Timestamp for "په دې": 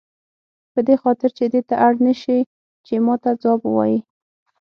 0.73-0.95